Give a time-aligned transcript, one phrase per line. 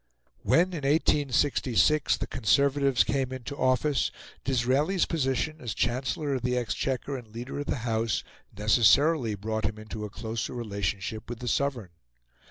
[0.41, 4.09] When, in 1866, the Conservatives came into office,
[4.43, 8.23] Disraeli's position as Chancellor of the Exchequer and leader of the House
[8.57, 11.91] necessarily brought him into a closer relation with the Sovereign.